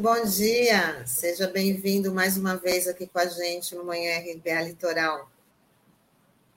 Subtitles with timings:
[0.00, 1.02] Bom dia.
[1.04, 5.30] Seja bem-vindo mais uma vez aqui com a gente no Manhã RBA Litoral.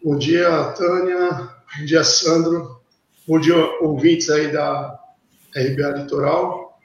[0.02, 1.54] Bom dia, Tânia.
[1.78, 2.80] Bom dia, Sandro.
[3.28, 4.98] Bom dia, ouvintes aí da
[5.54, 6.80] RBA Litoral.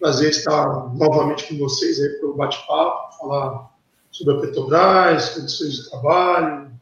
[0.00, 3.70] Prazer estar novamente com vocês aí para o bate-papo, falar
[4.10, 6.72] sobre a Petrobras, condições de trabalho,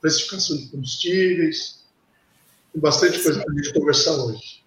[0.00, 1.84] precificação de combustíveis.
[2.72, 4.64] Tem bastante coisa para a gente conversar hoje.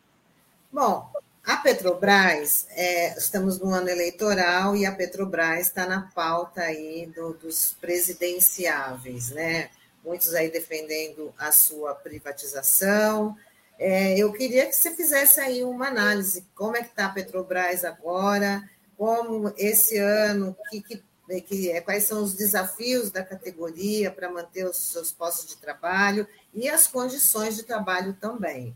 [0.72, 1.12] Bom,
[1.46, 7.34] a Petrobras, é, estamos no ano eleitoral e a Petrobras está na pauta aí do,
[7.34, 9.70] dos presidenciáveis, né?
[10.04, 13.36] Muitos aí defendendo a sua privatização,
[13.78, 17.84] é, eu queria que você fizesse aí uma análise, como é que está a Petrobras
[17.84, 24.32] agora, como esse ano, que, que, que, é, quais são os desafios da categoria para
[24.32, 28.76] manter os seus postos de trabalho e as condições de trabalho também.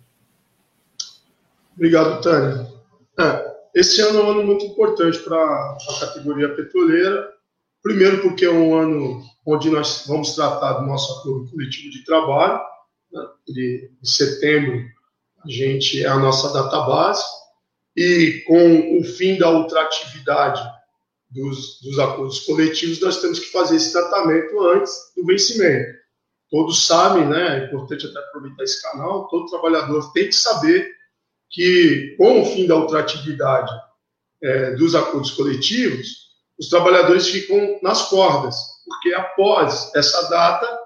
[1.79, 2.67] Obrigado, Tânia.
[3.17, 7.25] É, esse ano é um ano muito importante para a categoria petroleira,
[7.81, 12.59] primeiro porque é um ano onde nós vamos tratar do nosso acordo coletivo de trabalho,
[13.13, 14.83] né, de, de setembro,
[15.45, 17.23] a gente é a nossa database,
[17.95, 20.61] e com o fim da ultratividade
[21.29, 25.97] dos, dos acordos coletivos, nós temos que fazer esse tratamento antes do vencimento.
[26.51, 27.61] Todos sabem, né?
[27.61, 29.29] É importante até aproveitar esse canal.
[29.29, 30.98] Todo trabalhador tem que saber
[31.49, 33.71] que, com o fim da ultratividade
[34.41, 40.79] é, dos acordos coletivos, os trabalhadores ficam nas cordas, porque após essa data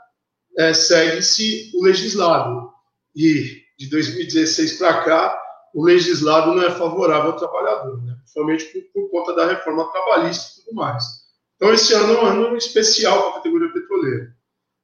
[0.58, 2.72] é, segue-se o legislado.
[3.16, 8.16] E de 2016 para cá, o legislado não é favorável ao trabalhador, né?
[8.20, 11.04] principalmente por, por, conta da reforma trabalhista e tudo mais.
[11.56, 14.36] Então, esse ano é um ano especial para a categoria petroleira.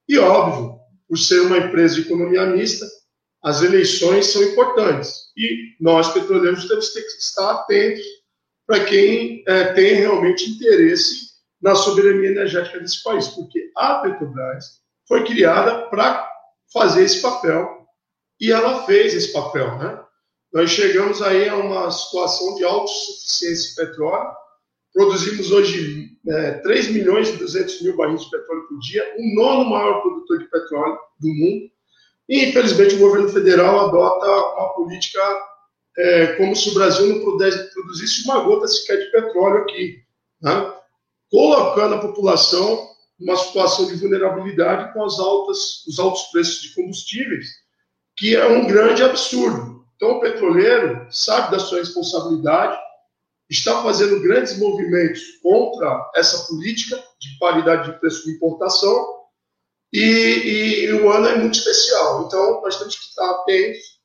[0.07, 2.87] E, óbvio, por ser uma empresa de economia mista,
[3.43, 5.31] as eleições são importantes.
[5.37, 8.03] E nós, petroleiros, temos que estar atentos
[8.67, 11.29] para quem é, tem realmente interesse
[11.61, 16.29] na soberania energética desse país, porque a Petrobras foi criada para
[16.71, 17.85] fazer esse papel
[18.39, 19.99] e ela fez esse papel, né?
[20.53, 24.31] Nós chegamos aí a uma situação de autossuficiência de petróleo.
[24.93, 29.69] Produzimos hoje é, 3 milhões e 200 mil barris de petróleo por dia, o nono
[29.69, 31.71] maior produtor de petróleo do mundo.
[32.29, 35.19] E, infelizmente, o governo federal adota uma política
[35.97, 39.97] é, como se o Brasil não pudesse, produzisse uma gota sequer de petróleo aqui,
[40.41, 40.73] né?
[41.29, 42.87] colocando a população
[43.19, 47.47] numa situação de vulnerabilidade com as altas, os altos preços de combustíveis
[48.15, 49.85] que é um grande absurdo.
[49.95, 52.77] Então, o petroleiro sabe da sua responsabilidade,
[53.49, 59.18] está fazendo grandes movimentos contra essa política de paridade de preço de importação,
[59.91, 62.25] e, e, e o ano é muito especial.
[62.25, 63.99] Então, nós temos que estar atentos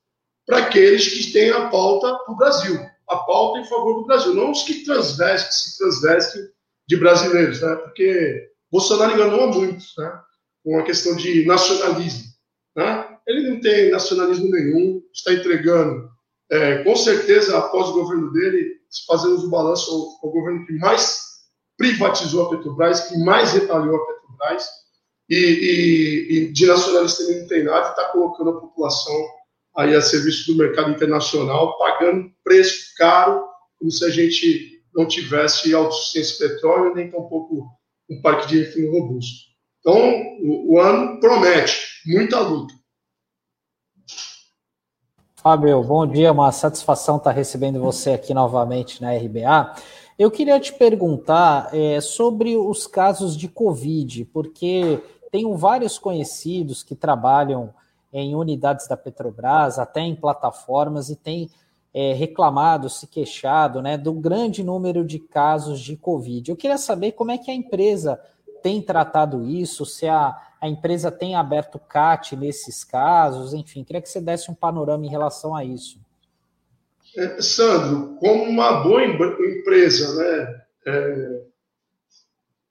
[0.47, 2.79] para aqueles que têm a pauta para o Brasil,
[3.09, 6.43] a pauta em favor do Brasil, não os que transvestem, se transvestem
[6.87, 7.75] de brasileiros, né?
[7.77, 10.21] porque Bolsonaro enganou a muitos né?
[10.63, 12.25] com a questão de nacionalismo.
[12.77, 13.09] Né?
[13.27, 16.11] Ele não tem nacionalismo nenhum, está entregando,
[16.51, 21.23] é, com certeza, após o governo dele, fazemos o balanço, o, o governo que mais
[21.77, 24.69] privatizou a Petrobras, que mais retalhou a Petrobras,
[25.29, 29.15] e, e, e de nacionalista ele não tem nada, está colocando a população
[29.77, 33.45] aí a serviço do mercado internacional, pagando preço caro,
[33.79, 37.67] como se a gente não tivesse autossuficiência de petróleo, nem tampouco
[38.09, 39.51] um parque de refino robusto.
[39.81, 39.97] Então,
[40.41, 42.75] o, o ano promete muita luta.
[45.37, 49.75] Fábio, bom dia, uma satisfação estar recebendo você aqui novamente na RBA.
[50.19, 55.01] Eu queria te perguntar é, sobre os casos de Covid, porque
[55.35, 57.75] tenho vários conhecidos que trabalham
[58.13, 61.51] em unidades da Petrobras, até em plataformas, e têm
[61.93, 66.49] é, reclamado, se queixado né, do grande número de casos de Covid.
[66.49, 68.21] Eu queria saber como é que a empresa
[68.63, 74.09] tem tratado isso, se a, a empresa tem aberto CAT nesses casos, enfim, queria que
[74.09, 75.99] você desse um panorama em relação a isso.
[77.17, 81.41] É, Sandro, como uma boa empresa né, é,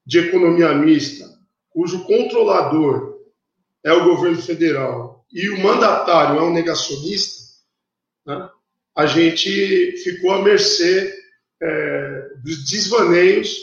[0.06, 1.33] de economia mista,
[1.74, 3.18] cujo controlador
[3.84, 7.42] é o governo federal e o mandatário é um negacionista,
[8.26, 8.50] né,
[8.96, 11.14] a gente ficou à mercê
[11.62, 13.58] é, dos desvaneios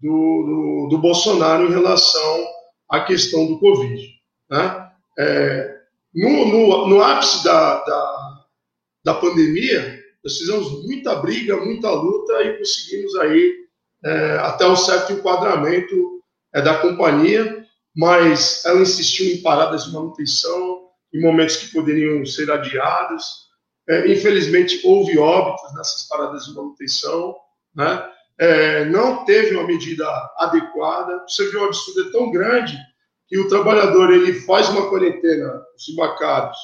[0.00, 2.46] do, do, do Bolsonaro em relação
[2.88, 4.00] à questão do Covid.
[4.48, 4.90] Né?
[5.18, 5.80] É,
[6.14, 8.44] no, no, no, ápice da, da,
[9.04, 13.54] da, pandemia, nós fizemos muita briga, muita luta e conseguimos aí
[14.04, 16.19] é, até um certo enquadramento
[16.54, 17.64] é, da companhia,
[17.94, 23.24] mas ela insistiu em paradas de manutenção, em momentos que poderiam ser adiados.
[23.88, 27.34] É, infelizmente, houve óbitos nessas paradas de manutenção,
[27.74, 28.08] né?
[28.38, 30.06] É, não teve uma medida
[30.38, 31.22] adequada.
[31.28, 32.78] Você viu, o absurdo é tão grande
[33.28, 36.56] que o trabalhador ele faz uma quarentena, os embarcados,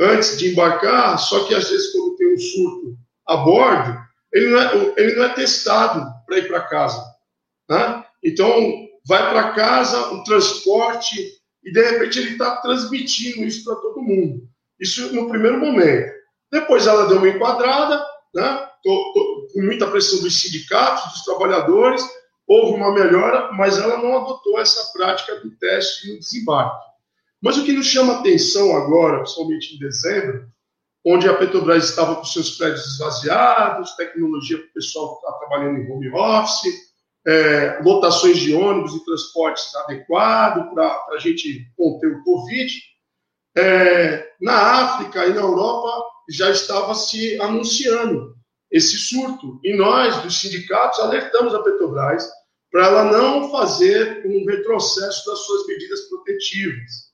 [0.00, 2.96] antes de embarcar, só que às vezes quando tem um surto
[3.26, 3.96] a bordo,
[4.32, 7.04] ele não é, ele não é testado para ir para casa.
[7.68, 8.04] Né?
[8.24, 14.02] Então, vai para casa, um transporte, e de repente ele está transmitindo isso para todo
[14.02, 14.48] mundo.
[14.78, 16.12] Isso no primeiro momento.
[16.50, 18.04] Depois ela deu uma enquadrada,
[18.34, 18.66] né?
[18.82, 22.02] Tô, tô, com muita pressão dos sindicatos, dos trabalhadores,
[22.46, 26.90] houve uma melhora, mas ela não adotou essa prática do teste no desembarque.
[27.42, 30.48] Mas o que nos chama atenção agora, principalmente em dezembro,
[31.04, 35.78] onde a Petrobras estava com seus prédios esvaziados, tecnologia para o pessoal que está trabalhando
[35.78, 36.89] em home office,
[37.26, 42.72] é, lotações de ônibus e transportes adequados para a gente conter o Covid.
[43.56, 48.34] É, na África e na Europa já estava se anunciando
[48.70, 49.58] esse surto.
[49.64, 52.28] E nós, dos sindicatos, alertamos a Petrobras
[52.70, 57.10] para ela não fazer um retrocesso das suas medidas protetivas.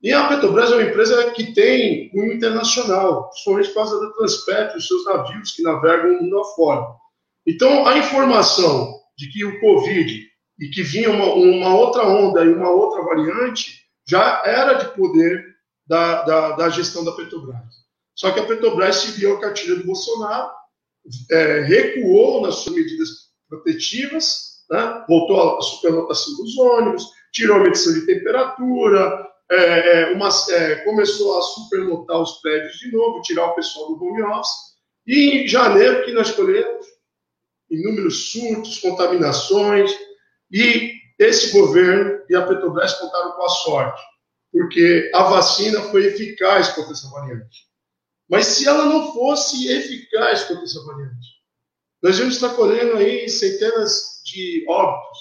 [0.00, 4.78] E a Petrobras é uma empresa que tem um internacional, principalmente por causa da Transpetro,
[4.78, 6.86] os seus navios que navegam o mundo afora.
[7.46, 10.28] Então, a informação de que o Covid
[10.58, 15.44] e que vinha uma, uma outra onda e uma outra variante já era de poder
[15.86, 17.62] da, da, da, gestão da Petrobras.
[18.16, 20.50] Só que a Petrobras se viu a cartilha do Bolsonaro,
[21.30, 23.08] é, recuou nas suas medidas
[23.48, 25.04] protetivas, né?
[25.08, 31.38] voltou a superlotação dos ônibus, tirou a medição de temperatura, é, é, uma, é, começou
[31.38, 34.72] a superlotar os prédios de novo, tirar o pessoal do home office.
[35.06, 36.86] E em janeiro, que nós colhemos
[37.72, 39.90] inúmeros surtos, contaminações,
[40.50, 44.02] e esse governo e a Petrobras contaram com a sorte,
[44.52, 47.66] porque a vacina foi eficaz contra essa variante.
[48.28, 51.28] Mas se ela não fosse eficaz contra essa variante,
[52.02, 55.18] nós vamos estar colhendo aí centenas de óbitos,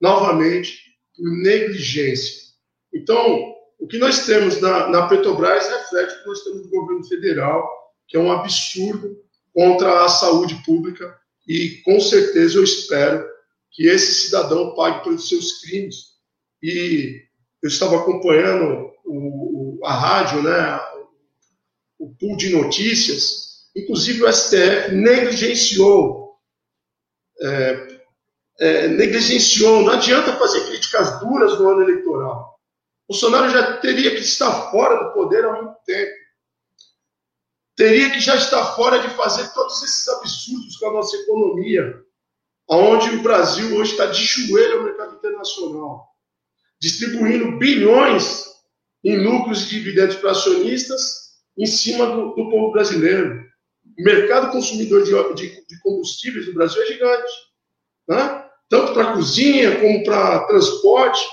[0.00, 0.78] novamente,
[1.16, 2.50] por negligência.
[2.94, 7.04] Então, o que nós temos na, na Petrobras reflete o que nós temos no governo
[7.04, 7.68] federal,
[8.06, 9.16] que é um absurdo
[9.52, 13.28] contra a saúde pública, e com certeza eu espero
[13.70, 16.10] que esse cidadão pague pelos seus crimes.
[16.62, 17.22] E
[17.62, 20.80] eu estava acompanhando o, a rádio, né,
[21.98, 26.36] o pool de notícias, inclusive o STF negligenciou,
[27.42, 28.00] é,
[28.58, 32.58] é, negligenciou, não adianta fazer críticas duras no ano eleitoral.
[33.08, 36.19] Bolsonaro já teria que estar fora do poder há muito tempo.
[37.80, 41.98] Teria que já estar fora de fazer todos esses absurdos com a nossa economia,
[42.68, 46.06] onde o Brasil hoje está de joelho ao mercado internacional,
[46.78, 48.44] distribuindo bilhões
[49.02, 53.46] em lucros e dividendos para acionistas em cima do, do povo brasileiro.
[53.98, 57.32] O mercado consumidor de, de, de combustíveis do Brasil é gigante,
[58.06, 58.44] né?
[58.68, 61.26] tanto para cozinha como para transporte.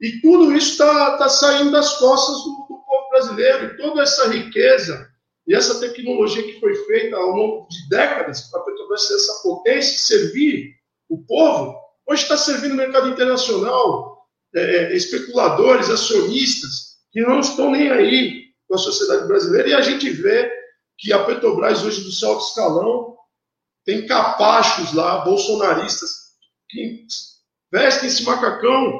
[0.00, 3.66] E tudo isso está tá saindo das costas do, do, povo brasileiro.
[3.66, 5.13] E toda essa riqueza
[5.46, 9.42] e essa tecnologia que foi feita ao longo de décadas para a Petrobras ser essa
[9.42, 10.74] potência e servir
[11.08, 17.70] o povo, hoje está servindo o mercado internacional, é, é, especuladores, acionistas, que não estão
[17.70, 19.68] nem aí com a sociedade brasileira.
[19.68, 20.50] E a gente vê
[20.98, 23.16] que a Petrobras, hoje do seu alto escalão,
[23.84, 26.10] tem capachos lá, bolsonaristas,
[26.70, 27.04] que
[27.70, 28.98] vestem esse macacão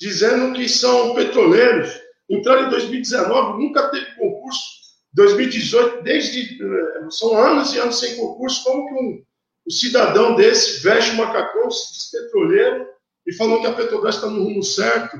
[0.00, 1.90] dizendo que são petroleiros.
[2.28, 4.79] Entraram em 2019, nunca teve concurso.
[5.14, 8.62] 2018, desde eh, são anos e anos sem concurso.
[8.64, 9.24] Como que um,
[9.66, 12.86] um cidadão desse veste um macacão, se diz petroleiro,
[13.26, 15.18] e falando que a Petrobras está no rumo certo?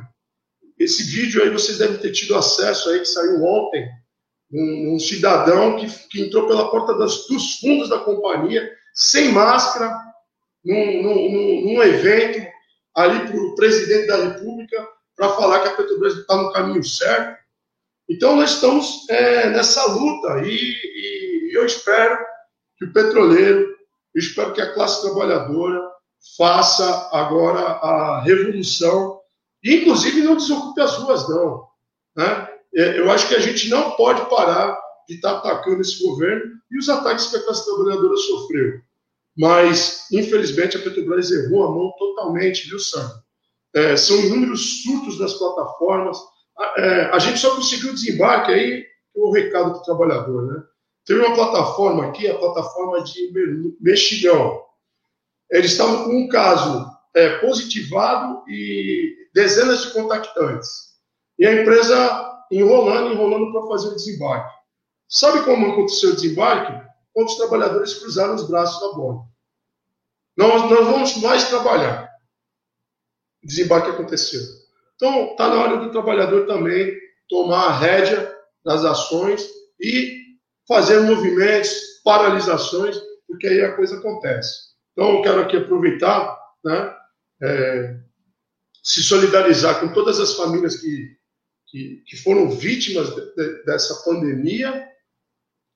[0.78, 3.86] Esse vídeo aí vocês devem ter tido acesso aí, que saiu ontem.
[4.52, 9.96] Um, um cidadão que, que entrou pela porta das, dos fundos da companhia, sem máscara,
[10.64, 12.46] num, num, num evento,
[12.94, 17.39] ali para o presidente da República para falar que a Petrobras está no caminho certo.
[18.10, 22.18] Então, nós estamos é, nessa luta e, e, eu espero
[22.76, 23.72] que o petroleiro,
[24.16, 25.80] espero que a classe trabalhadora
[26.36, 29.20] faça agora a revolução
[29.62, 31.68] e, inclusive, não desocupe as ruas, não.
[32.16, 32.48] Né?
[32.74, 34.76] É, eu acho que a gente não pode parar
[35.08, 38.80] de estar atacando esse governo e os ataques que a classe trabalhadora sofreu.
[39.38, 43.18] Mas, infelizmente, a Petrobras errou a mão totalmente, viu, Sandro?
[43.72, 46.18] É, são inúmeros surtos das plataformas.
[46.60, 50.62] A, é, a gente só conseguiu desembarque aí, o recado do trabalhador, né?
[51.06, 53.32] Teve uma plataforma aqui, a plataforma de
[53.80, 54.62] Mexilhão.
[55.50, 60.90] Eles estavam com um caso é, positivado e dezenas de contactantes.
[61.38, 64.54] E a empresa enrolando, enrolando para fazer o desembarque.
[65.08, 66.88] Sabe como aconteceu o desembarque?
[67.12, 69.24] Quando os trabalhadores cruzaram os braços da bola.
[70.36, 72.08] Nós não vamos mais trabalhar.
[73.42, 74.40] O desembarque aconteceu.
[75.00, 76.94] Então, está na hora do trabalhador também
[77.26, 79.48] tomar a rédea das ações
[79.80, 80.20] e
[80.68, 81.70] fazer movimentos,
[82.04, 84.70] paralisações, porque aí a coisa acontece.
[84.92, 86.94] Então, eu quero aqui aproveitar, né,
[87.42, 87.96] é,
[88.82, 91.16] se solidarizar com todas as famílias que,
[91.68, 94.86] que, que foram vítimas de, de, dessa pandemia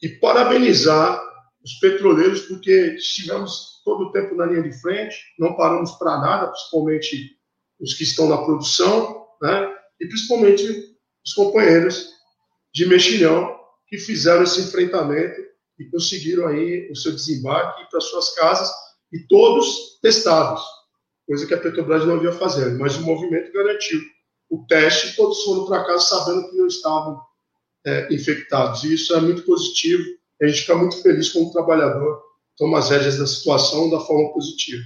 [0.02, 1.18] e parabenizar
[1.64, 6.48] os petroleiros, porque estivemos todo o tempo na linha de frente, não paramos para nada,
[6.48, 7.38] principalmente
[7.84, 9.72] os que estão na produção, né?
[10.00, 12.10] e principalmente os companheiros
[12.74, 13.54] de mexilhão
[13.88, 15.40] que fizeram esse enfrentamento
[15.78, 18.70] e conseguiram aí o seu desembarque para suas casas
[19.12, 20.62] e todos testados,
[21.26, 24.00] coisa que a Petrobras não havia fazendo, mas o movimento garantiu
[24.50, 27.20] o teste, todos foram para casa sabendo que não estavam
[27.86, 28.84] é, infectados.
[28.84, 30.04] E isso é muito positivo.
[30.40, 32.22] A gente fica muito feliz como trabalhador
[32.56, 34.82] toma as rédeas da situação da forma positiva.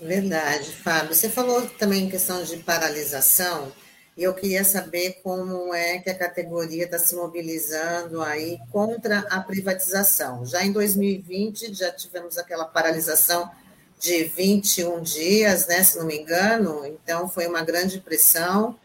[0.00, 1.14] Verdade, Fábio.
[1.14, 3.72] Você falou também em questão de paralisação,
[4.16, 9.40] e eu queria saber como é que a categoria está se mobilizando aí contra a
[9.40, 10.44] privatização.
[10.44, 13.50] Já em 2020, já tivemos aquela paralisação
[13.98, 18.78] de 21 dias, né, se não me engano, então foi uma grande pressão.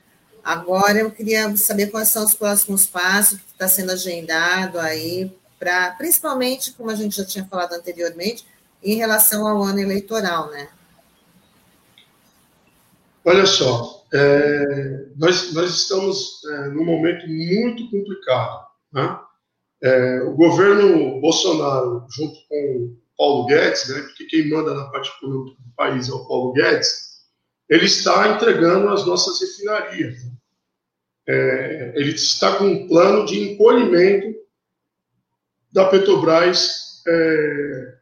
[0.43, 5.91] Agora eu queria saber quais são os próximos passos que está sendo agendado aí, para
[5.91, 8.45] principalmente, como a gente já tinha falado anteriormente,
[8.81, 10.69] em relação ao ano eleitoral, né?
[13.23, 18.67] Olha só, é, nós, nós estamos é, num momento muito complicado.
[18.91, 19.19] Né?
[19.83, 25.61] É, o governo Bolsonaro, junto com Paulo Guedes, né, porque quem manda na parte política
[25.61, 27.11] do país é o Paulo Guedes,
[27.69, 30.23] ele está entregando as nossas refinarias.
[30.23, 30.31] Né?
[31.27, 34.35] é, ele está com um plano de encolhimento
[35.71, 37.97] da Petrobras é,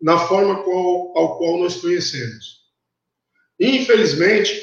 [0.00, 2.61] na forma qual, ao qual nós conhecemos.
[3.62, 4.60] Infelizmente,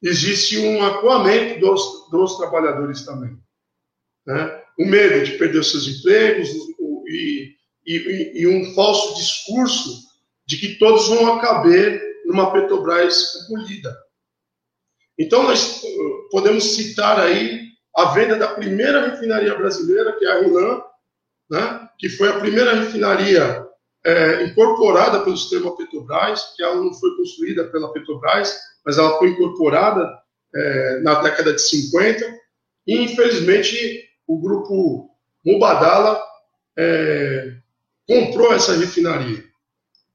[0.00, 3.36] existe um acuamento dos, dos trabalhadores também.
[4.24, 4.62] Né?
[4.78, 6.48] O medo de perder os seus empregos
[7.08, 10.06] e, e, e, um falso discurso
[10.46, 13.96] de que todos vão caber numa Petrobras encolhida.
[15.18, 17.66] Então, nós uh, podemos citar aí
[17.96, 20.80] a venda da primeira refinaria brasileira, que é a Rilan,
[21.50, 23.67] né, que foi a primeira refinaria
[24.08, 29.30] é, incorporada pelo sistema Petrobras, que ela não foi construída pela Petrobras, mas ela foi
[29.30, 30.18] incorporada
[30.54, 32.24] é, na década de 50,
[32.86, 35.10] e infelizmente o grupo
[35.44, 36.22] Mubadala
[36.76, 37.52] é,
[38.06, 39.44] comprou essa refinaria.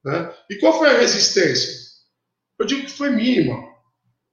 [0.03, 0.33] Né?
[0.49, 1.71] E qual foi a resistência?
[2.57, 3.73] Eu digo que foi mínima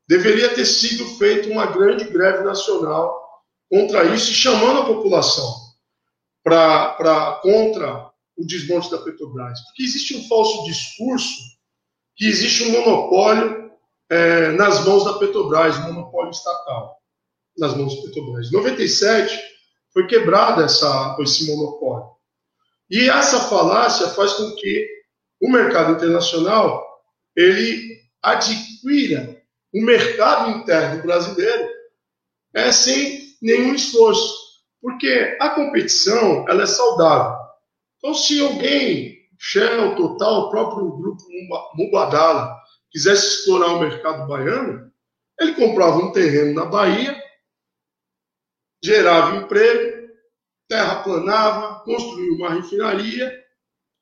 [0.09, 5.55] deveria ter sido feita uma grande greve nacional contra isso, chamando a população
[6.43, 8.10] para contra
[8.41, 9.61] o desmonte da Petrobras.
[9.67, 11.35] Porque existe um falso discurso
[12.17, 13.71] que existe um monopólio
[14.09, 16.99] é, nas mãos da Petrobras, um monopólio estatal
[17.59, 18.49] nas mãos da Petrobras.
[18.49, 19.39] Em 97
[19.93, 22.11] foi quebrado essa, esse monopólio.
[22.89, 24.89] E essa falácia faz com que
[25.41, 26.85] o mercado internacional
[27.37, 29.41] ele adquira
[29.73, 31.69] o mercado interno brasileiro
[32.53, 34.35] é sem nenhum esforço,
[34.83, 37.40] porque a competição ela é saudável.
[38.01, 41.23] Então, se alguém, Shell, Total, o próprio grupo
[41.75, 42.57] Mubadala,
[42.91, 44.91] quisesse explorar o mercado baiano,
[45.39, 47.23] ele comprava um terreno na Bahia,
[48.83, 50.09] gerava emprego,
[50.67, 53.39] terraplanava, construía uma refinaria,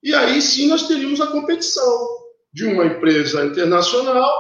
[0.03, 2.09] e aí sim nós teríamos a competição
[2.53, 4.33] de uma empresa internacional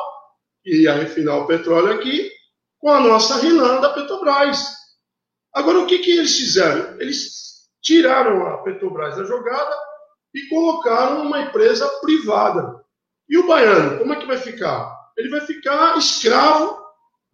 [0.62, 2.30] que ia refinar o petróleo aqui,
[2.78, 4.76] com a nossa Rinan da Petrobras.
[5.52, 7.00] Agora, o que, que eles fizeram?
[7.00, 7.47] Eles
[7.82, 9.76] tiraram a Petrobras da jogada
[10.34, 12.84] e colocaram uma empresa privada.
[13.28, 14.96] E o baiano, como é que vai ficar?
[15.16, 16.78] Ele vai ficar escravo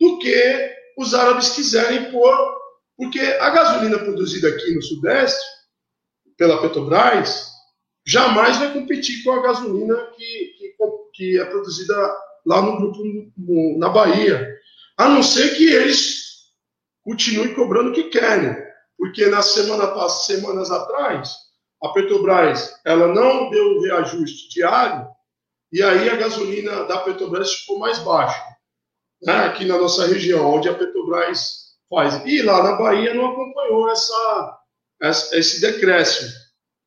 [0.01, 2.37] do que os árabes quiserem pôr,
[2.97, 5.45] porque a gasolina produzida aqui no Sudeste,
[6.37, 7.51] pela Petrobras,
[8.07, 10.77] jamais vai competir com a gasolina que, que,
[11.15, 11.95] que é produzida
[12.45, 13.03] lá no grupo
[13.79, 14.55] na Bahia.
[14.97, 16.25] A não ser que eles
[17.03, 18.64] continuem cobrando o que querem.
[19.05, 21.37] Porque na semana semanas atrás,
[21.83, 25.07] a Petrobras ela não deu o reajuste diário
[25.71, 28.43] e aí a gasolina da Petrobras ficou mais baixa.
[29.23, 29.45] Né?
[29.45, 32.25] Aqui na nossa região, onde a Petrobras faz.
[32.25, 34.59] E lá na Bahia não acompanhou essa,
[35.03, 36.31] essa esse decréscimo.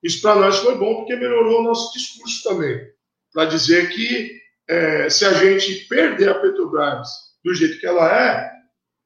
[0.01, 2.81] Isso para nós foi bom porque melhorou o nosso discurso também.
[3.31, 7.09] Para dizer que é, se a gente perder a Petrobras
[7.45, 8.51] do jeito que ela é,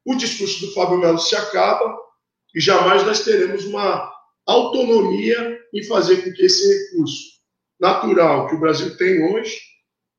[0.05, 2.09] o discurso do Fábio Melo se acaba
[2.55, 4.11] e jamais nós teremos uma
[4.45, 7.31] autonomia em fazer com que esse recurso,
[7.79, 9.57] natural que o Brasil tem hoje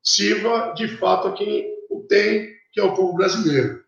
[0.03, 3.77] sirva de fato a quem o tem, que é o povo brasileiro.
[3.77, 3.81] O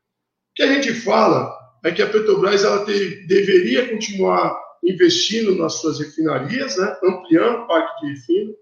[0.56, 6.00] que a gente fala é que a Petrobras ela te, deveria continuar investindo nas suas
[6.00, 8.56] refinarias, né, ampliando o parque de refino,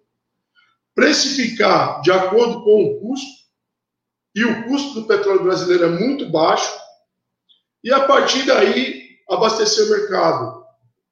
[0.95, 3.43] precificar de acordo com o custo,
[4.35, 6.71] e o custo do petróleo brasileiro é muito baixo,
[7.83, 10.63] e a partir daí abastecer o mercado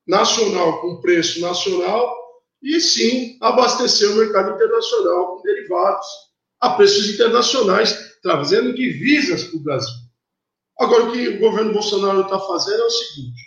[0.08, 2.22] nacional com preço nacional
[2.62, 6.08] e sim abastecer o mercado internacional com derivados
[6.60, 9.96] a preços internacionais, trazendo divisas para o Brasil.
[10.80, 13.42] Agora, o que o governo Bolsonaro está fazendo é o seguinte: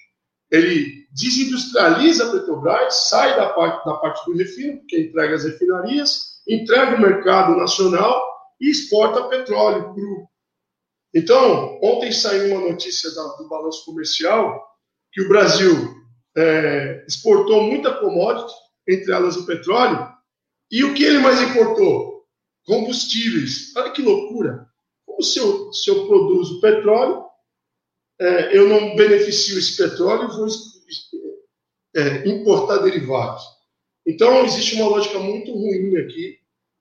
[0.51, 6.41] ele desindustrializa a Petrobras, sai da parte, da parte do refino, que entrega as refinarias,
[6.49, 8.23] entrega o mercado nacional
[8.61, 10.29] e exporta petróleo cru.
[11.15, 14.67] Então, ontem saiu uma notícia do balanço comercial
[15.13, 15.95] que o Brasil
[16.37, 18.53] é, exportou muita commodity,
[18.89, 20.13] entre elas o petróleo,
[20.71, 22.25] e o que ele mais importou?
[22.67, 23.73] Combustíveis.
[23.77, 24.67] Olha que loucura!
[25.07, 27.25] Como se eu, se eu produzo petróleo,
[28.21, 30.49] é, eu não beneficio esse petróleo e vou
[31.95, 33.45] é, importar derivados.
[34.05, 36.39] Então, existe uma lógica muito ruim aqui,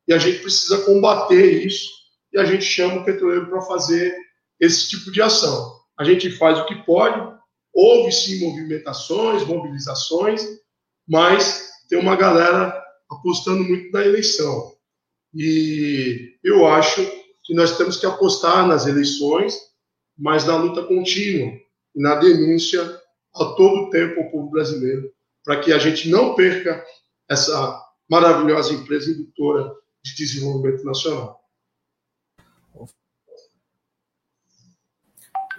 [0.08, 1.92] e a gente precisa combater isso,
[2.34, 4.23] e a gente chama o petroleiro para fazer
[4.64, 5.80] esse tipo de ação.
[5.98, 7.20] A gente faz o que pode,
[7.74, 10.42] houve sim movimentações, mobilizações,
[11.08, 14.74] mas tem uma galera apostando muito na eleição.
[15.36, 17.04] E eu acho
[17.44, 19.58] que nós temos que apostar nas eleições,
[20.18, 21.52] mas na luta contínua,
[21.96, 22.82] na denúncia
[23.36, 25.12] a todo tempo ao povo brasileiro,
[25.44, 26.86] para que a gente não perca
[27.30, 31.44] essa maravilhosa empresa indutora de desenvolvimento nacional.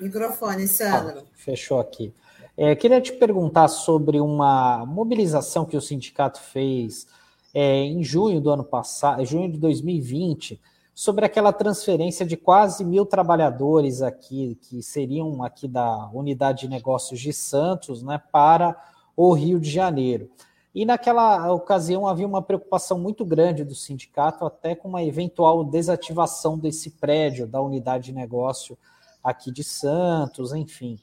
[0.00, 1.20] Microfone, Sandro.
[1.20, 2.12] Ah, fechou aqui.
[2.56, 7.06] É, queria te perguntar sobre uma mobilização que o sindicato fez
[7.52, 10.60] é, em junho do ano passado, junho de 2020,
[10.94, 17.20] sobre aquela transferência de quase mil trabalhadores aqui, que seriam aqui da unidade de negócios
[17.20, 18.76] de Santos, né, para
[19.16, 20.30] o Rio de Janeiro.
[20.72, 26.58] E naquela ocasião havia uma preocupação muito grande do sindicato, até com uma eventual desativação
[26.58, 28.76] desse prédio da unidade de negócio
[29.24, 30.98] aqui de Santos, enfim.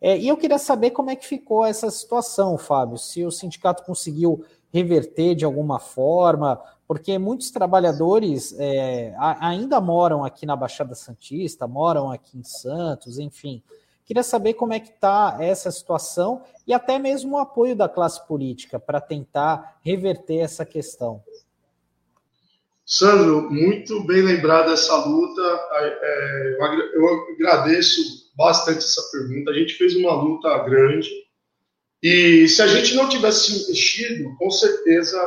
[0.00, 3.82] É, e eu queria saber como é que ficou essa situação, Fábio, se o sindicato
[3.84, 11.66] conseguiu reverter de alguma forma, porque muitos trabalhadores é, ainda moram aqui na Baixada Santista,
[11.66, 13.62] moram aqui em Santos, enfim.
[14.04, 18.26] Queria saber como é que está essa situação e até mesmo o apoio da classe
[18.26, 21.22] política para tentar reverter essa questão.
[22.86, 25.42] Sandro, muito bem lembrada essa luta.
[25.72, 26.56] É,
[26.94, 28.00] eu agradeço
[28.36, 29.50] bastante essa pergunta.
[29.50, 31.08] A gente fez uma luta grande
[32.04, 35.18] e se a gente não tivesse mexido, com certeza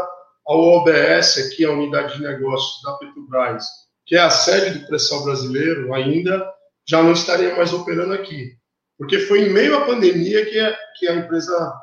[0.48, 3.66] a OBS, aqui a unidade de negócios da Petrobras,
[4.06, 6.48] que é a sede do pré-sal brasileiro, ainda
[6.88, 8.52] já não estaria mais operando aqui.
[8.96, 11.74] Porque foi em meio à pandemia que a, que a empresa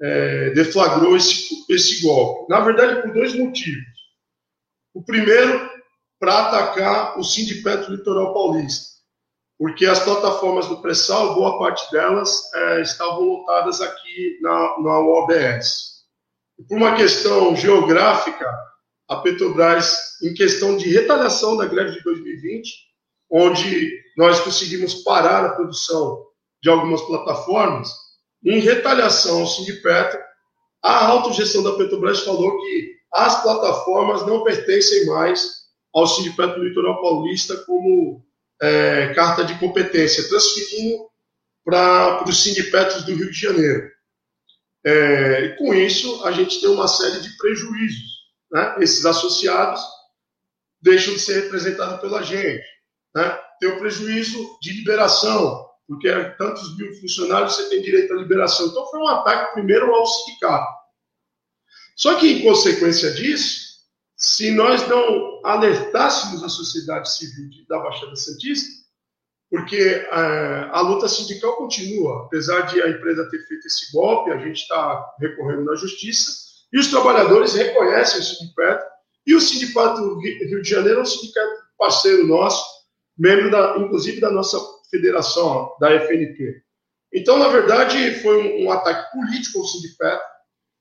[0.00, 2.50] é, deflagrou esse, esse golpe.
[2.50, 3.99] Na verdade, por dois motivos.
[4.94, 5.70] O primeiro,
[6.18, 8.90] para atacar o Sindipetro Litoral Paulista,
[9.58, 16.00] porque as plataformas do pré-sal, boa parte delas é, estavam lotadas aqui na, na OBS.
[16.58, 18.46] E por uma questão geográfica,
[19.08, 22.70] a Petrobras, em questão de retaliação da greve de 2020,
[23.30, 26.26] onde nós conseguimos parar a produção
[26.62, 27.92] de algumas plataformas,
[28.44, 30.18] em retaliação ao Sindipetro,
[30.82, 35.60] a autogestão da Petrobras falou que as plataformas não pertencem mais
[35.94, 38.24] ao Sindicato Litoral Paulista como
[38.62, 41.08] é, carta de competência, transferindo
[41.64, 43.90] para os sindipetros do Rio de Janeiro.
[44.84, 48.20] É, e com isso, a gente tem uma série de prejuízos.
[48.50, 48.76] Né?
[48.80, 49.82] Esses associados
[50.80, 52.64] deixam de ser representados pela gente.
[53.14, 53.38] Né?
[53.60, 58.66] Tem o prejuízo de liberação, porque é tantos mil funcionários você tem direito à liberação.
[58.66, 60.79] Então, foi um ataque primeiro ao sindicato.
[62.00, 63.80] Só que, em consequência disso,
[64.16, 68.70] se nós não alertássemos a sociedade civil da Baixada Santista,
[69.50, 74.38] porque é, a luta sindical continua, apesar de a empresa ter feito esse golpe, a
[74.38, 76.32] gente está recorrendo na justiça,
[76.72, 78.86] e os trabalhadores reconhecem o sindicato,
[79.26, 82.64] e o sindicato Rio de Janeiro é um sindicato parceiro nosso,
[83.18, 84.58] membro, da, inclusive, da nossa
[84.90, 86.62] federação, da FNP.
[87.12, 90.30] Então, na verdade, foi um, um ataque político ao sindicato,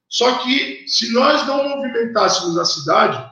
[0.10, 3.32] só que, se nós não movimentássemos a cidade,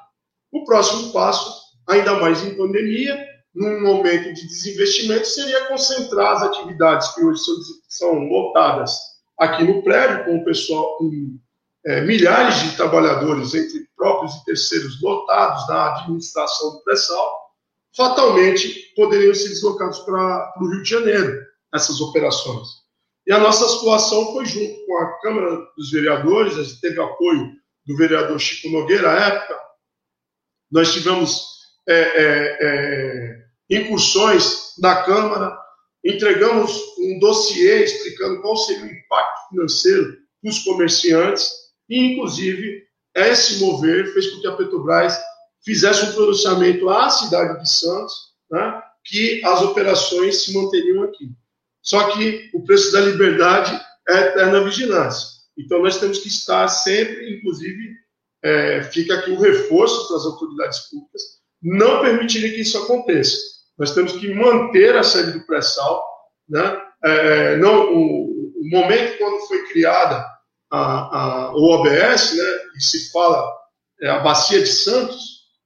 [0.51, 3.17] o próximo passo, ainda mais em pandemia,
[3.53, 7.41] num momento de desinvestimento, seria concentrar as atividades que hoje
[7.89, 8.95] são, lotadas
[9.39, 11.39] aqui no prédio, com o pessoal, com
[11.87, 17.47] é, milhares de trabalhadores, entre próprios e terceiros, lotados na administração do pré-sal,
[17.95, 21.41] fatalmente poderiam ser deslocados para o Rio de Janeiro,
[21.73, 22.86] essas operações.
[23.27, 27.51] E a nossa situação foi junto com a Câmara dos Vereadores, a gente teve apoio
[27.85, 29.59] do vereador Chico Nogueira à época,
[30.71, 31.45] nós tivemos
[31.87, 35.57] é, é, é, incursões na Câmara,
[36.05, 41.51] entregamos um dossiê explicando qual seria o impacto financeiro dos comerciantes,
[41.89, 45.17] e, inclusive, esse mover fez com que a Petrobras
[45.65, 48.13] fizesse um pronunciamento à cidade de Santos,
[48.49, 51.29] né, que as operações se manteriam aqui.
[51.87, 55.25] Só que o preço da liberdade é eterna vigilância.
[55.57, 57.95] Então, nós temos que estar sempre, inclusive,
[58.43, 61.21] é, fica aqui o reforço para as autoridades públicas,
[61.63, 63.37] não permitirem que isso aconteça.
[63.79, 66.03] Nós temos que manter a sede do pré-sal.
[66.49, 66.77] Né?
[67.05, 70.25] É, não, o, o, momento quando foi criada
[70.69, 73.49] a, a, o OBS, né, e se fala
[74.01, 75.23] é, a Bacia de Santos,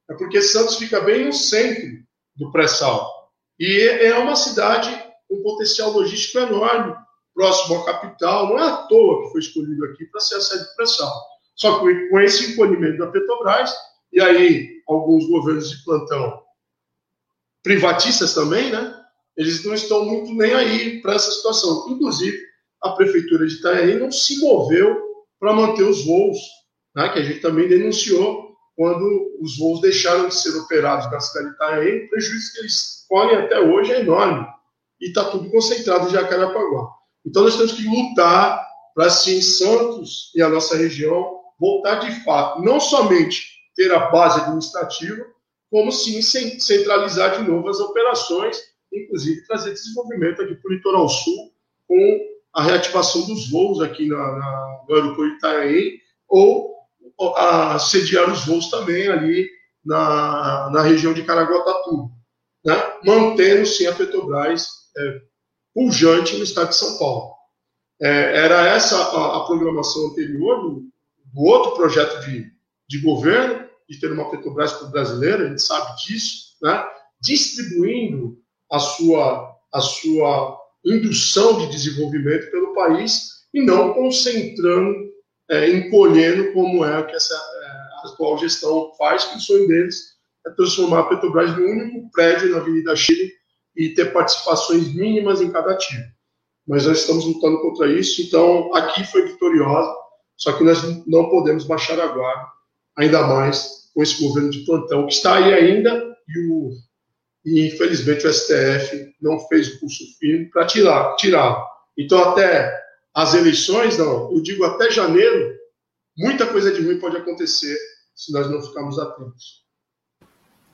[0.08, 1.90] é porque Santos fica bem no centro
[2.36, 3.12] do pré-sal.
[3.60, 6.94] E é uma cidade com potencial logístico enorme,
[7.34, 8.50] próximo à capital.
[8.50, 11.14] Não é à toa que foi escolhido aqui para ser a sede do pré-sal.
[11.56, 13.74] Só que com esse encolhimento da Petrobras,
[14.12, 16.42] e aí alguns governos de plantão
[17.64, 18.98] privatistas também, né?
[19.38, 21.86] Eles não estão muito nem aí para essa situação.
[21.90, 22.38] Inclusive,
[22.84, 25.02] a prefeitura de Itaém não se moveu
[25.40, 26.38] para manter os voos,
[26.94, 27.08] né?
[27.10, 31.56] que a gente também denunciou quando os voos deixaram de ser operados na cidade de
[31.56, 34.46] Itaém, o prejuízo que eles colhem até hoje é enorme.
[35.02, 36.90] E está tudo concentrado em Jacarepaguá.
[37.26, 42.62] Então, nós temos que lutar para, sim, Santos e a nossa região voltar de fato,
[42.62, 45.24] não somente ter a base administrativa,
[45.70, 48.58] como sim centralizar de novo as operações,
[48.92, 51.54] inclusive trazer desenvolvimento aqui para o litoral sul,
[51.88, 52.20] com
[52.54, 56.76] a reativação dos voos aqui na, na, no aeroporto Itaém, ou
[57.38, 59.48] a sediar os voos também ali
[59.86, 62.10] na, na região de Caraguatatuba,
[62.66, 62.76] né?
[63.06, 65.22] mantendo sim a Petrobras é,
[65.74, 67.34] pujante no estado de São Paulo.
[68.02, 70.92] É, era essa a, a programação anterior do,
[71.34, 72.52] do outro projeto de,
[72.88, 76.84] de governo, de ter uma Petrobras para o brasileiro, a gente sabe disso, né?
[77.22, 78.38] distribuindo
[78.72, 85.12] a sua, a sua indução de desenvolvimento pelo país e não concentrando,
[85.50, 90.16] é, encolhendo como é que essa é, atual gestão faz, que o sonho deles
[90.48, 93.32] é transformar a Petrobras num único prédio na Avenida Chile
[93.76, 96.04] e ter participações mínimas em cada ativo.
[96.68, 99.94] Mas nós estamos lutando contra isso, então aqui foi vitoriosa,
[100.38, 102.48] só que nós não podemos baixar a guarda,
[102.98, 106.72] ainda mais com esse governo de plantão, que está aí ainda, e, o,
[107.46, 111.68] e infelizmente o STF não fez o curso firme para tirar, tirar.
[111.98, 112.74] Então, até
[113.14, 115.56] as eleições, não, eu digo até janeiro,
[116.18, 117.78] muita coisa de ruim pode acontecer
[118.16, 119.62] se nós não ficarmos atentos.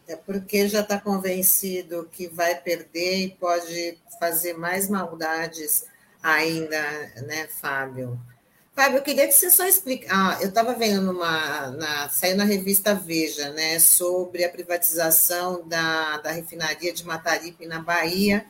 [0.07, 5.85] É porque já está convencido que vai perder e pode fazer mais maldades
[6.23, 6.79] ainda,
[7.25, 8.19] né, Fábio?
[8.73, 10.05] Fábio, eu queria que você só explique.
[10.09, 11.71] Ah, eu estava vendo numa.
[11.71, 17.81] Na, saiu na revista Veja, né, sobre a privatização da, da refinaria de Mataripe na
[17.81, 18.45] Bahia,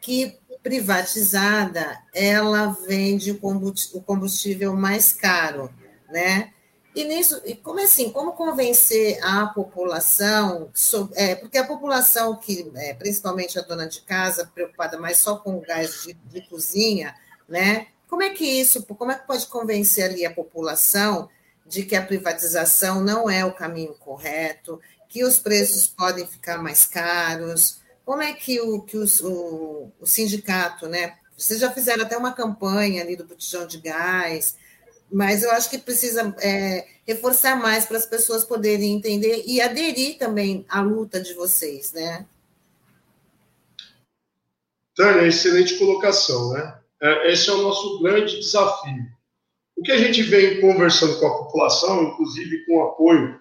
[0.00, 5.68] que privatizada ela vende o combustível mais caro,
[6.08, 6.52] né?
[6.94, 8.10] E nisso, e como assim?
[8.10, 10.70] Como convencer a população?
[10.74, 15.36] Sobre, é, porque a população que, é, principalmente a dona de casa, preocupada mais só
[15.36, 17.14] com o gás de, de cozinha,
[17.48, 17.86] né?
[18.08, 21.30] Como é que isso, como é que pode convencer ali a população
[21.64, 24.78] de que a privatização não é o caminho correto,
[25.08, 27.80] que os preços podem ficar mais caros?
[28.04, 31.16] Como é que o, que os, o, o sindicato, né?
[31.34, 34.56] Vocês já fizeram até uma campanha ali do botijão de gás,
[35.12, 40.18] mas eu acho que precisa é, reforçar mais para as pessoas poderem entender e aderir
[40.18, 42.26] também à luta de vocês, né?
[44.94, 46.78] Tânia, excelente colocação, né?
[47.00, 49.06] É, esse é o nosso grande desafio.
[49.76, 53.40] O que a gente vem conversando com a população, inclusive com o apoio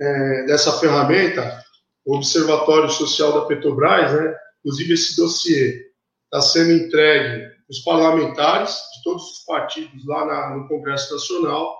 [0.00, 1.62] é, dessa ferramenta,
[2.04, 4.34] o Observatório Social da Petrobras, né?
[4.60, 5.90] inclusive esse dossiê
[6.24, 11.76] está sendo entregue aos parlamentares de todos os partidos lá na, no Congresso Nacional,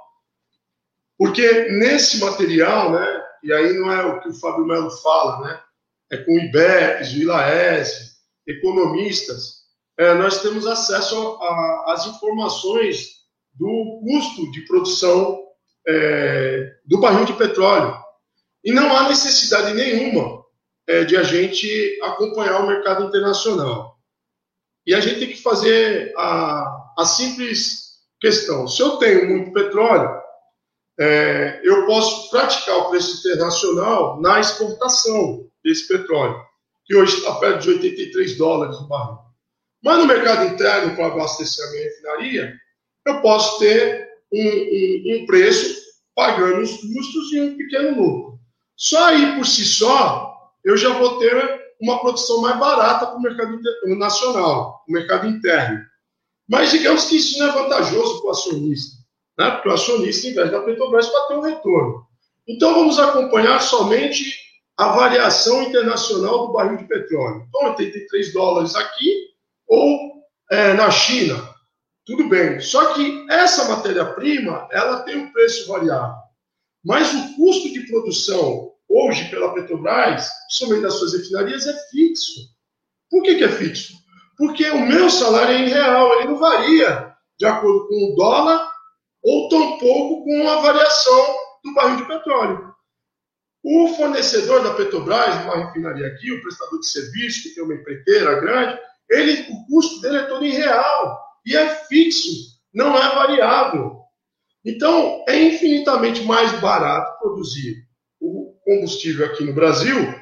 [1.19, 5.61] porque nesse material, né, e aí não é o que o Fábio Melo fala, né,
[6.11, 8.13] é com o IBEPS, o ILAES,
[8.47, 9.63] economistas,
[9.99, 11.39] é, nós temos acesso
[11.87, 13.23] às informações
[13.55, 15.39] do custo de produção
[15.87, 17.95] é, do barril de petróleo.
[18.65, 20.43] E não há necessidade nenhuma
[20.87, 23.92] é, de a gente acompanhar o mercado internacional.
[24.87, 27.83] E a gente tem que fazer a, a simples
[28.21, 30.11] questão: se eu tenho muito petróleo,
[30.99, 36.41] é, eu posso praticar o preço internacional na exportação desse petróleo,
[36.85, 39.19] que hoje está perto de 83 dólares o barril.
[39.83, 42.55] Mas no mercado interno, para abastecer a minha refinaria,
[43.07, 45.83] eu posso ter um, um, um preço
[46.15, 48.39] pagando os custos e um pequeno lucro.
[48.77, 53.21] Só aí por si só, eu já vou ter uma produção mais barata para o
[53.21, 53.61] mercado
[53.99, 55.81] nacional, o mercado interno.
[56.49, 58.97] Mas digamos que isso não é vantajoso para o acionista,
[59.37, 59.51] né?
[59.51, 62.07] porque o acionista investe na Petrobras para ter um retorno.
[62.47, 64.25] Então vamos acompanhar somente
[64.77, 67.45] a variação internacional do barril de petróleo.
[67.49, 69.31] Então, 83 dólares aqui
[69.67, 71.53] ou é, na China.
[72.05, 72.61] Tudo bem.
[72.61, 76.17] Só que essa matéria-prima, ela tem um preço variável.
[76.85, 82.41] Mas o custo de produção hoje pela Petrobras, somente das suas refinarias, é fixo.
[83.11, 83.95] Por que, que é fixo?
[84.37, 88.71] Porque o meu salário é em real, ele não varia de acordo com o dólar
[89.23, 92.73] ou tampouco com a variação do barril de petróleo.
[93.65, 98.41] O fornecedor da Petrobras, uma refinaria aqui, o prestador de serviço, que tem uma empreiteira
[98.41, 98.79] grande,
[99.09, 102.29] ele, o custo dele é todo em real e é fixo,
[102.75, 104.01] não é variável.
[104.65, 107.87] Então, é infinitamente mais barato produzir
[108.73, 110.15] combustível aqui no Brasil,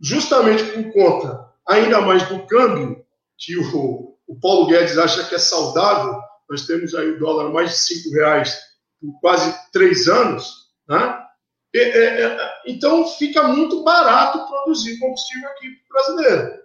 [0.00, 3.04] justamente por conta ainda mais do câmbio,
[3.38, 6.18] que o, o Paulo Guedes acha que é saudável.
[6.48, 8.58] Nós temos aí o dólar mais de cinco reais
[9.00, 11.18] por quase três anos, né?
[11.74, 16.62] É, é, é, então fica muito barato produzir combustível aqui brasileiro.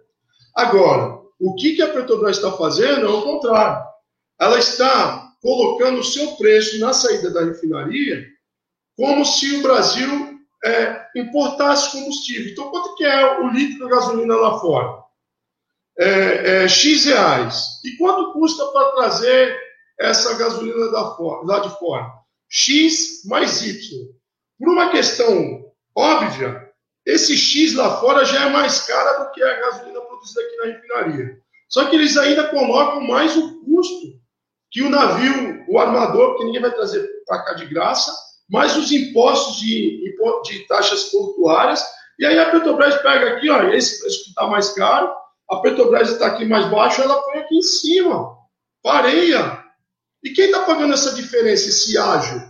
[0.54, 3.86] Agora, o que, que a Petrobras está fazendo é o contrário.
[4.40, 8.28] Ela está colocando o seu preço na saída da refinaria
[8.98, 10.37] como se o Brasil
[10.68, 12.52] é, importasse combustível.
[12.52, 15.04] Então, quanto que é o litro de gasolina lá fora?
[15.98, 17.82] É, é, X reais.
[17.86, 19.58] E quanto custa para trazer
[20.00, 22.12] essa gasolina da fora, lá de fora?
[22.50, 24.08] X mais Y.
[24.60, 26.68] Por uma questão óbvia,
[27.06, 30.66] esse X lá fora já é mais cara do que a gasolina produzida aqui na
[30.66, 31.38] refinaria.
[31.70, 34.18] Só que eles ainda colocam mais o custo
[34.70, 38.12] que o navio, o armador, porque ninguém vai trazer para cá de graça,
[38.50, 40.14] mais os impostos de,
[40.46, 41.84] de taxas portuárias.
[42.20, 45.14] E aí a Petrobras pega aqui, ó, esse preço que está mais caro,
[45.50, 48.36] a Petrobras está aqui mais baixo, ela põe aqui em cima,
[48.82, 49.64] pareia.
[50.24, 52.42] E quem está pagando essa diferença, esse ágio?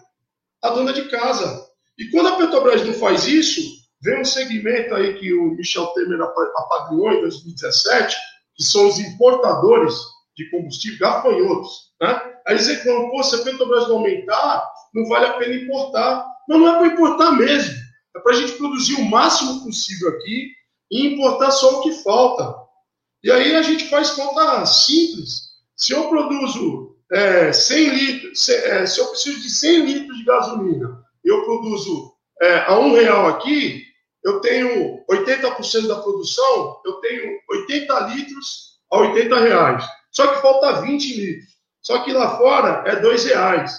[0.64, 1.68] A dona de casa.
[1.98, 3.62] E quando a Petrobras não faz isso,
[4.02, 8.16] vem um segmento aí que o Michel Temer apadrinhou em 2017,
[8.56, 9.96] que são os importadores
[10.36, 11.92] de combustível, gafanhotos.
[12.02, 12.22] Né?
[12.48, 16.26] Aí eles reclamam, pô, se a Petrobras não aumentar, não vale a pena importar.
[16.50, 17.76] Não, não é para importar mesmo.
[18.16, 20.52] É para a gente produzir o máximo possível aqui
[20.92, 22.56] e importar só o que falta.
[23.24, 25.48] E aí a gente faz conta simples.
[25.76, 30.26] Se eu produzo é, 100 litros, se, é, se eu preciso de 100 litros de
[30.26, 33.84] gasolina eu produzo é, a um real aqui,
[34.24, 39.86] eu tenho 80% da produção, eu tenho 80 litros a 80 reais.
[40.12, 41.52] Só que falta 20 litros.
[41.82, 43.78] Só que lá fora é 2 reais.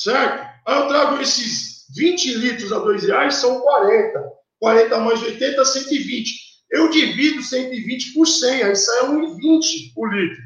[0.00, 0.48] Certo?
[0.66, 4.32] Aí eu trago esses 20 litros a 2 reais, são 40.
[4.58, 6.32] 40 mais 80, 120.
[6.70, 10.42] Eu divido 120 por 100, aí sai 1,20 o litro.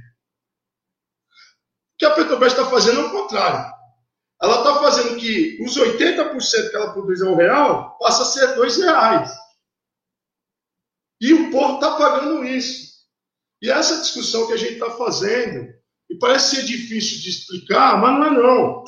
[1.95, 3.75] O que a Petrobras está fazendo é o contrário
[4.45, 8.55] ela está fazendo que os 80% que ela produz a um real passa a ser
[8.55, 9.31] dois reais.
[11.21, 12.93] E o povo está pagando isso.
[13.63, 15.73] E essa discussão que a gente está fazendo,
[16.11, 18.85] e parece ser difícil de explicar, mas não é não.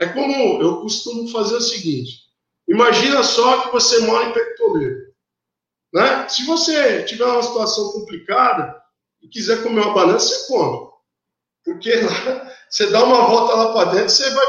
[0.00, 2.20] É como eu costumo fazer o seguinte:
[2.68, 5.06] imagina só que você mora em Petroleiro.
[5.92, 6.28] Né?
[6.28, 8.82] Se você tiver uma situação complicada
[9.22, 10.90] e quiser comer uma banana, você come.
[11.64, 14.46] Porque lá, você dá uma volta lá para dentro, você vai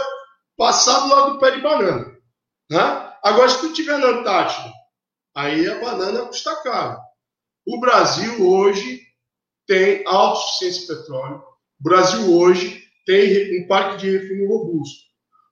[0.57, 2.17] passar do lado do pé de banana.
[2.69, 3.13] Né?
[3.23, 4.73] Agora, se tu estiver na Antártida,
[5.35, 6.99] aí a banana custa caro.
[7.65, 9.01] O Brasil hoje
[9.65, 11.43] tem autossuficiência de petróleo.
[11.79, 15.06] O Brasil hoje tem um parque de refino robusto.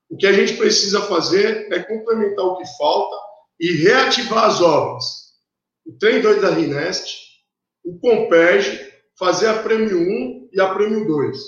[0.08, 3.16] O que a gente precisa fazer é complementar o que falta
[3.58, 5.04] e reativar as obras.
[5.84, 7.16] O trem 2 da Rinest,
[7.84, 11.38] o Compege, fazer a Prêmio 1 e a Prêmio 2.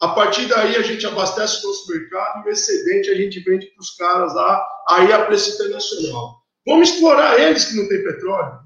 [0.00, 3.66] A partir daí a gente abastece o nosso mercado e o excedente a gente vende
[3.66, 6.42] para os caras lá, aí a preço internacional.
[6.66, 8.60] Vamos explorar eles que não têm petróleo.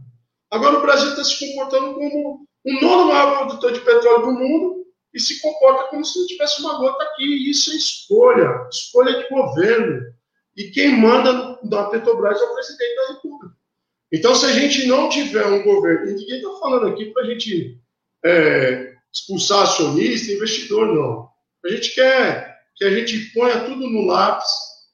[0.50, 4.75] Agora o Brasil está se comportando como o nono maior produtor de petróleo do mundo
[5.16, 7.50] e se comporta como se não tivesse uma gota aqui.
[7.50, 10.02] Isso é escolha, escolha de governo.
[10.54, 13.56] E quem manda na Petrobras é o presidente da República.
[14.12, 17.26] Então, se a gente não tiver um governo, e ninguém está falando aqui para a
[17.26, 17.80] gente
[18.24, 21.30] é, expulsar acionista, investidor, não.
[21.64, 24.46] A gente quer que a gente ponha tudo no lápis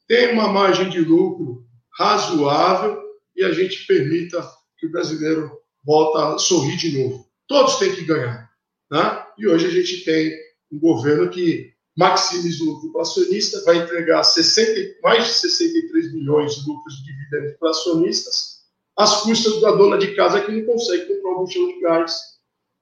[0.06, 1.64] tenha uma margem de lucro
[1.98, 3.02] razoável
[3.36, 4.46] e a gente permita
[4.78, 5.50] que o brasileiro
[5.84, 7.26] volta a sorrir de novo.
[7.48, 8.50] Todos têm que ganhar.
[8.90, 9.21] Né?
[9.38, 10.32] E hoje a gente tem
[10.70, 16.54] um governo que maximiza o lucro para acionista, vai entregar 60, mais de 63 milhões
[16.54, 18.62] de lucros de dividendos para acionistas,
[18.96, 22.20] às custas da dona de casa que não consegue comprar um botão de gás,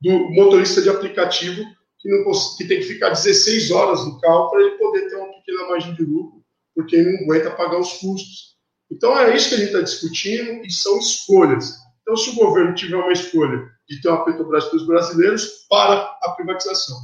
[0.00, 1.62] do motorista de aplicativo
[1.98, 5.32] que, não, que tem que ficar 16 horas no carro para ele poder ter uma
[5.34, 6.42] pequena margem de lucro,
[6.74, 8.56] porque ele não aguenta pagar os custos.
[8.90, 11.74] Então é isso que a gente está discutindo e são escolhas.
[12.11, 16.18] Então, se o governo tiver uma escolha de ter uma Petrobras para os brasileiros, para
[16.20, 16.96] a privatização.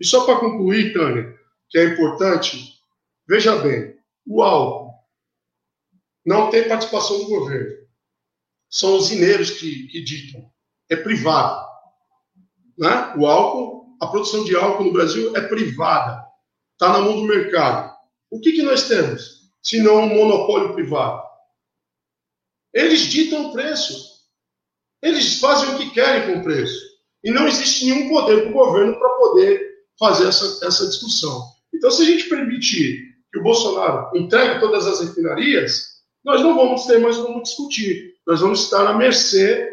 [0.00, 2.74] E só para concluir, Tânia, que é importante,
[3.28, 4.92] veja bem, o álcool
[6.26, 7.76] não tem participação do governo.
[8.68, 10.50] São os mineiros que, que ditam.
[10.88, 11.64] É privado.
[12.76, 13.14] Né?
[13.18, 16.26] O álcool, a produção de álcool no Brasil é privada.
[16.72, 17.96] Está na mão do mercado.
[18.28, 19.48] O que, que nós temos?
[19.62, 21.22] Se não um monopólio privado.
[22.74, 24.09] Eles ditam o preço.
[25.02, 26.90] Eles fazem o que querem com o preço.
[27.24, 31.42] E não existe nenhum poder do governo para poder fazer essa, essa discussão.
[31.74, 35.90] Então, se a gente permitir que o Bolsonaro entregue todas as refinarias,
[36.24, 38.14] nós não vamos ter mais como discutir.
[38.26, 39.68] Nós vamos estar à mercê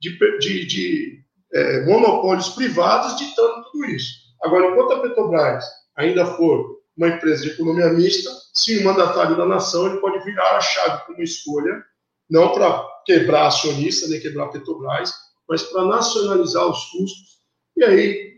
[0.00, 4.22] de, de, de é, monopólios privados ditando tudo isso.
[4.42, 5.64] Agora, enquanto a Petrobras
[5.96, 10.56] ainda for uma empresa de economia mista, sim, o mandatário da nação ele pode virar
[10.56, 11.82] a chave como escolha,
[12.30, 15.12] não para quebrar acionista, nem quebrar Petrobras,
[15.48, 17.40] mas para nacionalizar os custos
[17.76, 18.32] e aí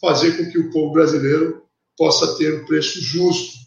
[0.00, 1.62] fazer com que o povo brasileiro
[1.96, 3.58] possa ter um preço justo.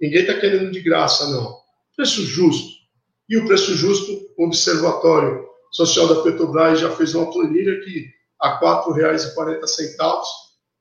[0.00, 1.56] Ninguém está querendo de graça, não.
[1.96, 2.72] Preço justo.
[3.28, 8.08] E o preço justo, o Observatório Social da Petrobras já fez uma planilha que
[8.40, 10.22] a R$ 4,40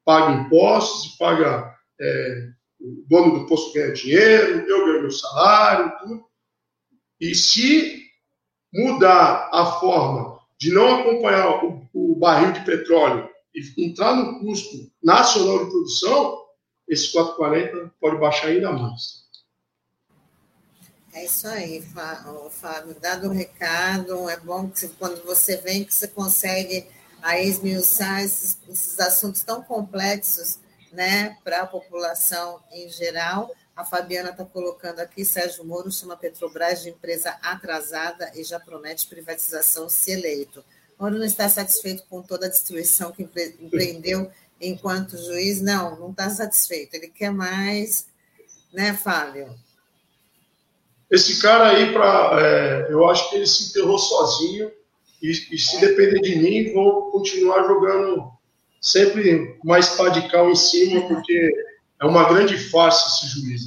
[0.05, 2.49] paga impostos, paga é,
[2.79, 6.25] o dono do posto ganha dinheiro, eu ganho meu salário, tudo.
[7.19, 8.02] E se
[8.73, 14.91] mudar a forma de não acompanhar o, o barril de petróleo e entrar no custo
[15.03, 16.43] nacional de produção,
[16.87, 19.23] esse 440 pode baixar ainda mais.
[21.13, 21.79] É isso aí,
[22.49, 22.95] Fábio.
[22.99, 26.87] Dado o recado, é bom que quando você vem que você consegue
[27.39, 30.57] esmiuçar esses, esses assuntos tão complexos
[30.91, 33.51] né, para a população em geral.
[33.75, 39.07] A Fabiana está colocando aqui, Sérgio Moro chama Petrobras de empresa atrasada e já promete
[39.07, 40.63] privatização se eleito.
[40.99, 44.31] Moro não está satisfeito com toda a destruição que empreendeu
[44.61, 45.59] enquanto juiz?
[45.61, 46.93] Não, não está satisfeito.
[46.93, 48.07] Ele quer mais,
[48.71, 49.53] né, Fábio?
[51.09, 54.71] Esse cara aí, pra, é, eu acho que ele se enterrou sozinho
[55.21, 58.31] e, e, se depender de mim, vou continuar jogando
[58.81, 61.51] sempre mais padical em cima, porque
[62.03, 63.61] é uma grande farsa esse juiz.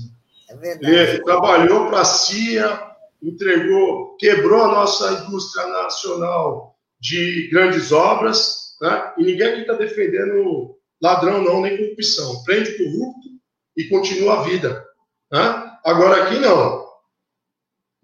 [0.51, 0.95] É verdade.
[0.95, 9.15] Ele trabalhou para a CIA, entregou, quebrou a nossa indústria nacional de grandes obras, né?
[9.17, 12.43] e ninguém aqui está defendendo ladrão não, nem corrupção.
[12.45, 13.29] Prende corrupto
[13.75, 14.87] e continua a vida.
[15.33, 15.73] Né?
[15.83, 16.85] Agora aqui não.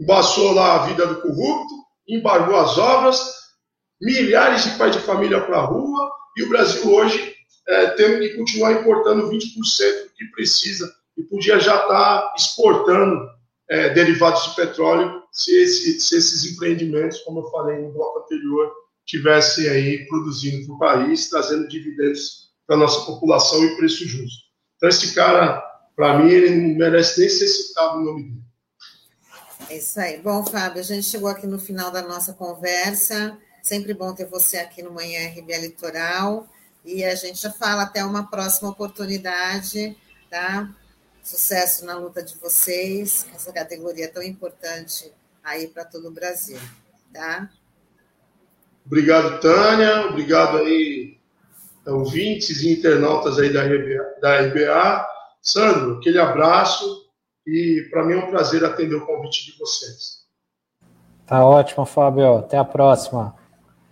[0.00, 1.74] Embaçou lá a vida do corrupto,
[2.08, 3.20] embargou as obras,
[4.00, 7.36] milhares de pais de família para a rua, e o Brasil hoje
[7.68, 13.28] é, tem que continuar importando 20% do que precisa, e podia já estar tá exportando
[13.68, 18.72] é, derivados de petróleo se, esse, se esses empreendimentos, como eu falei no bloco anterior,
[19.06, 24.42] tivessem aí produzindo para o país, trazendo dividendos para a nossa população e preço justo.
[24.76, 25.62] Então, esse cara,
[25.96, 28.42] para mim, ele não merece nem ser citado o nome dele.
[29.70, 30.18] É isso aí.
[30.18, 33.38] Bom, Fábio, a gente chegou aqui no final da nossa conversa.
[33.62, 36.48] Sempre bom ter você aqui no Manhã RBA Litoral.
[36.84, 39.96] E a gente já fala até uma próxima oportunidade,
[40.30, 40.68] tá?
[41.22, 45.12] Sucesso na luta de vocês, essa categoria tão importante
[45.44, 46.58] aí para todo o Brasil,
[47.12, 47.48] tá?
[48.84, 50.08] Obrigado, Tânia.
[50.08, 51.18] Obrigado aí
[51.86, 55.06] ouvintes e internautas aí da RBA, da RBA.
[55.40, 57.06] Sandro, aquele abraço
[57.46, 60.22] e para mim é um prazer atender o convite de vocês.
[61.26, 62.38] Tá ótimo, Fábio.
[62.38, 63.34] Até a próxima.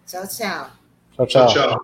[0.07, 0.67] Tchau, tchau.
[1.13, 1.47] Tchau, tchau.
[1.47, 1.79] tchau, tchau.